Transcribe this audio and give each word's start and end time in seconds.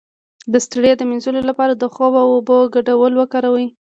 د 0.51 0.53
ستړیا 0.65 0.93
د 0.97 1.01
مینځلو 1.09 1.41
لپاره 1.49 1.73
د 1.75 1.83
خوب 1.93 2.13
او 2.21 2.27
اوبو 2.35 2.57
ګډول 2.75 3.13
وکاروئ 3.17 3.67